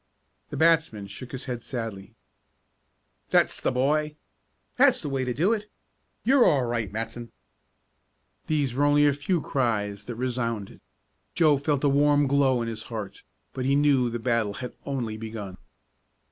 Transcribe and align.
The 0.49 0.57
batsman 0.57 1.05
shook 1.05 1.31
his 1.31 1.45
head 1.45 1.61
sadly. 1.61 2.15
"That's 3.29 3.61
the 3.61 3.71
boy!" 3.71 4.15
"That's 4.75 4.99
the 5.03 5.09
way 5.09 5.25
to 5.25 5.31
do 5.31 5.53
it!" 5.53 5.69
"You're 6.23 6.43
all 6.43 6.63
right, 6.65 6.91
Matson!" 6.91 7.31
These 8.47 8.73
were 8.73 8.83
only 8.83 9.05
a 9.05 9.13
few 9.13 9.41
cries 9.41 10.05
that 10.05 10.15
resounded. 10.15 10.81
Joe 11.35 11.59
felt 11.59 11.83
a 11.83 11.87
warm 11.89 12.25
glow 12.25 12.63
in 12.63 12.67
his 12.67 12.81
heart, 12.89 13.21
but 13.53 13.65
he 13.65 13.75
knew 13.75 14.09
the 14.09 14.17
battle 14.17 14.55
had 14.55 14.73
only 14.87 15.17
begun. 15.17 15.57